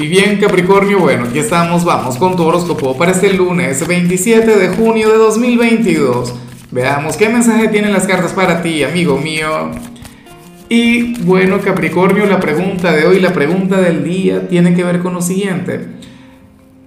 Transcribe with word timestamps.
Y 0.00 0.08
bien 0.08 0.38
Capricornio, 0.38 0.98
bueno, 0.98 1.24
aquí 1.24 1.40
estamos, 1.40 1.84
vamos 1.84 2.16
con 2.16 2.34
tu 2.34 2.44
horóscopo 2.44 2.96
para 2.96 3.10
este 3.10 3.34
lunes 3.34 3.86
27 3.86 4.56
de 4.56 4.68
junio 4.70 5.10
de 5.10 5.18
2022. 5.18 6.34
Veamos 6.70 7.18
qué 7.18 7.28
mensaje 7.28 7.68
tienen 7.68 7.92
las 7.92 8.06
cartas 8.06 8.32
para 8.32 8.62
ti, 8.62 8.82
amigo 8.82 9.18
mío. 9.18 9.70
Y 10.70 11.22
bueno 11.24 11.60
Capricornio, 11.60 12.24
la 12.24 12.40
pregunta 12.40 12.92
de 12.92 13.04
hoy, 13.04 13.20
la 13.20 13.34
pregunta 13.34 13.78
del 13.78 14.02
día 14.02 14.48
tiene 14.48 14.72
que 14.72 14.84
ver 14.84 15.00
con 15.00 15.12
lo 15.12 15.20
siguiente. 15.20 15.88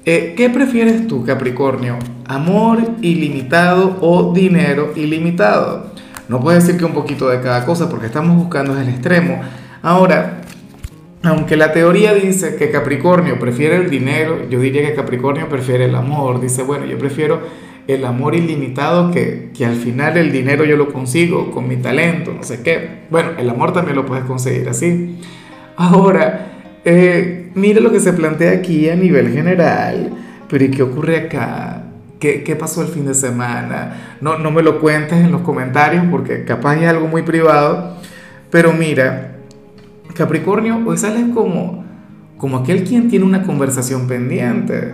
Eh, 0.06 0.34
¿Qué 0.36 0.50
prefieres 0.50 1.08
tú, 1.08 1.24
Capricornio? 1.24 2.00
¿Amor 2.26 2.80
ilimitado 3.04 4.00
o 4.02 4.34
dinero 4.34 4.92
ilimitado? 4.96 5.94
No 6.30 6.40
puedes 6.40 6.66
decir 6.66 6.80
que 6.80 6.86
un 6.86 6.94
poquito 6.94 7.30
de 7.30 7.42
cada 7.42 7.64
cosa 7.64 7.92
porque 7.92 8.08
estamos 8.08 8.36
buscando 8.38 8.76
el 8.76 8.90
extremo. 8.90 9.40
Ahora, 9.84 10.42
aunque 11.24 11.56
la 11.56 11.72
teoría 11.72 12.14
dice 12.14 12.56
que 12.58 12.70
Capricornio 12.70 13.40
prefiere 13.40 13.78
el 13.78 13.90
dinero, 13.90 14.50
yo 14.50 14.60
diría 14.60 14.86
que 14.86 14.94
Capricornio 14.94 15.48
prefiere 15.48 15.86
el 15.86 15.96
amor. 15.96 16.42
Dice, 16.42 16.64
bueno, 16.64 16.86
yo 16.86 16.98
prefiero 16.98 17.42
el 17.88 18.04
amor 18.04 18.36
ilimitado 18.36 19.12
que, 19.12 19.50
que 19.56 19.66
al 19.66 19.76
final 19.76 20.18
el 20.18 20.34
dinero 20.34 20.66
yo 20.66 20.76
lo 20.76 20.92
consigo 20.92 21.52
con 21.52 21.68
mi 21.68 21.78
talento, 21.78 22.34
no 22.34 22.44
sé 22.44 22.62
qué. 22.62 23.04
Bueno, 23.10 23.32
el 23.38 23.50
amor 23.50 23.72
también 23.72 23.96
lo 23.96 24.06
puedes 24.06 24.26
conseguir 24.26 24.68
así. 24.68 25.18
Ahora, 25.78 26.54
eh, 26.84 27.52
mire 27.56 27.80
lo 27.80 27.92
que 27.92 28.02
se 28.02 28.12
plantea 28.12 28.52
aquí 28.52 28.90
a 28.90 28.96
nivel 28.96 29.32
general, 29.32 30.12
pero 30.50 30.66
¿y 30.66 30.72
qué 30.72 30.84
ocurre 30.84 31.18
acá? 31.18 31.84
¿Qué, 32.20 32.44
¿Qué, 32.44 32.56
pasó 32.58 32.82
el 32.82 32.90
fin 32.90 33.06
de 33.06 33.14
semana? 33.14 34.18
No, 34.20 34.38
no 34.38 34.52
me 34.52 34.62
lo 34.62 34.80
cuentes 34.80 35.20
en 35.20 35.32
los 35.32 35.42
comentarios 35.42 36.06
porque 36.12 36.44
capaz 36.44 36.76
es 36.78 36.88
algo 36.88 37.08
muy 37.08 37.22
privado, 37.22 37.98
pero 38.50 38.74
mira, 38.74 39.33
Capricornio, 40.14 40.80
hoy 40.86 40.98
sales 40.98 41.26
como, 41.34 41.84
como 42.38 42.58
aquel 42.58 42.84
quien 42.84 43.10
tiene 43.10 43.26
una 43.26 43.44
conversación 43.44 44.08
pendiente, 44.08 44.94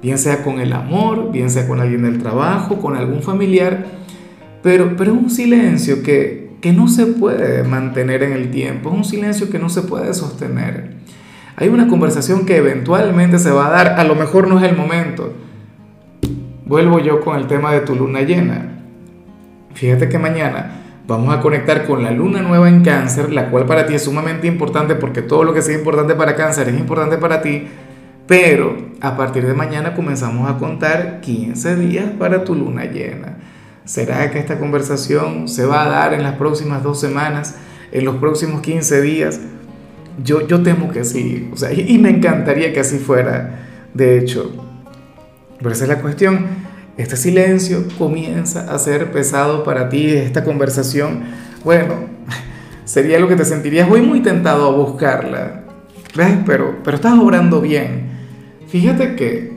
bien 0.00 0.18
sea 0.18 0.44
con 0.44 0.60
el 0.60 0.72
amor, 0.72 1.32
bien 1.32 1.50
sea 1.50 1.66
con 1.66 1.80
alguien 1.80 2.02
del 2.02 2.18
trabajo, 2.18 2.78
con 2.78 2.96
algún 2.96 3.22
familiar, 3.22 3.86
pero, 4.62 4.96
pero 4.96 5.12
es 5.12 5.18
un 5.18 5.30
silencio 5.30 6.02
que, 6.02 6.52
que 6.60 6.72
no 6.72 6.86
se 6.86 7.06
puede 7.06 7.64
mantener 7.64 8.22
en 8.22 8.32
el 8.32 8.50
tiempo, 8.50 8.90
es 8.90 8.96
un 8.96 9.04
silencio 9.04 9.50
que 9.50 9.58
no 9.58 9.68
se 9.68 9.82
puede 9.82 10.14
sostener. 10.14 10.92
Hay 11.56 11.68
una 11.68 11.88
conversación 11.88 12.46
que 12.46 12.56
eventualmente 12.56 13.38
se 13.38 13.50
va 13.50 13.66
a 13.66 13.70
dar, 13.70 14.00
a 14.00 14.04
lo 14.04 14.14
mejor 14.14 14.48
no 14.48 14.58
es 14.58 14.70
el 14.70 14.76
momento. 14.76 15.34
Vuelvo 16.64 17.00
yo 17.00 17.20
con 17.20 17.36
el 17.36 17.46
tema 17.46 17.72
de 17.72 17.80
tu 17.80 17.94
luna 17.94 18.22
llena. 18.22 18.78
Fíjate 19.74 20.08
que 20.08 20.18
mañana 20.18 20.82
Vamos 21.06 21.34
a 21.34 21.40
conectar 21.40 21.84
con 21.84 22.02
la 22.02 22.12
luna 22.12 22.42
nueva 22.42 22.68
en 22.68 22.82
cáncer, 22.84 23.32
la 23.32 23.50
cual 23.50 23.66
para 23.66 23.86
ti 23.86 23.94
es 23.94 24.04
sumamente 24.04 24.46
importante 24.46 24.94
porque 24.94 25.20
todo 25.20 25.42
lo 25.42 25.52
que 25.52 25.60
sea 25.60 25.74
importante 25.74 26.14
para 26.14 26.36
cáncer 26.36 26.68
es 26.68 26.78
importante 26.78 27.18
para 27.18 27.42
ti. 27.42 27.66
Pero 28.26 28.76
a 29.00 29.16
partir 29.16 29.44
de 29.44 29.52
mañana 29.52 29.94
comenzamos 29.94 30.48
a 30.48 30.58
contar 30.58 31.20
15 31.20 31.76
días 31.76 32.06
para 32.18 32.44
tu 32.44 32.54
luna 32.54 32.84
llena. 32.84 33.38
¿Será 33.84 34.30
que 34.30 34.38
esta 34.38 34.60
conversación 34.60 35.48
se 35.48 35.66
va 35.66 35.84
a 35.84 35.88
dar 35.88 36.14
en 36.14 36.22
las 36.22 36.36
próximas 36.36 36.84
dos 36.84 37.00
semanas, 37.00 37.56
en 37.90 38.04
los 38.04 38.16
próximos 38.16 38.60
15 38.60 39.02
días? 39.02 39.40
Yo, 40.22 40.46
yo 40.46 40.62
temo 40.62 40.90
que 40.92 41.04
sí, 41.04 41.50
o 41.52 41.56
sea, 41.56 41.72
y, 41.72 41.98
me 41.98 42.10
encantaría 42.10 42.72
que 42.72 42.80
así 42.80 42.98
fuera, 42.98 43.66
de 43.92 44.18
hecho. 44.18 44.52
Pero 45.58 45.70
esa 45.72 45.84
es 45.84 45.88
la 45.88 46.00
cuestión 46.00 46.46
este 46.96 47.16
silencio 47.16 47.84
comienza 47.98 48.72
a 48.72 48.78
ser 48.78 49.10
pesado 49.12 49.64
para 49.64 49.88
ti, 49.88 50.10
esta 50.10 50.44
conversación, 50.44 51.24
bueno, 51.64 51.94
sería 52.84 53.18
lo 53.18 53.28
que 53.28 53.36
te 53.36 53.44
sentirías 53.44 53.88
muy, 53.88 54.02
muy 54.02 54.20
tentado 54.20 54.68
a 54.68 54.72
buscarla. 54.72 55.62
¿Ves? 56.14 56.38
Pero, 56.44 56.78
pero 56.84 56.96
estás 56.96 57.18
obrando 57.18 57.60
bien. 57.60 58.10
Fíjate 58.68 59.16
que, 59.16 59.52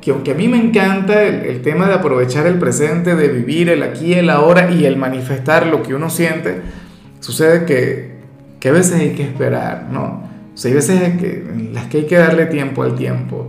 que 0.00 0.10
aunque 0.10 0.32
a 0.32 0.34
mí 0.34 0.48
me 0.48 0.58
encanta 0.58 1.22
el, 1.22 1.46
el, 1.46 1.62
tema 1.62 1.88
de 1.88 1.94
aprovechar 1.94 2.46
el 2.46 2.58
presente, 2.58 3.14
de 3.16 3.28
vivir 3.28 3.70
el 3.70 3.82
aquí, 3.82 4.12
el 4.12 4.28
ahora 4.28 4.70
y 4.70 4.84
el 4.84 4.96
manifestar 4.96 5.66
lo 5.66 5.82
que 5.82 5.94
uno 5.94 6.10
siente, 6.10 6.60
sucede 7.20 7.64
que, 7.64 8.10
que 8.60 8.68
a 8.68 8.72
veces 8.72 9.00
hay 9.00 9.10
que 9.10 9.22
esperar, 9.22 9.86
¿no? 9.90 10.28
O 10.52 10.56
sea, 10.56 10.68
hay 10.68 10.74
veces 10.74 11.18
que, 11.18 11.44
en 11.48 11.72
las 11.72 11.86
que 11.86 11.98
hay 11.98 12.06
que 12.06 12.16
darle 12.16 12.46
tiempo 12.46 12.82
al 12.82 12.94
tiempo. 12.94 13.48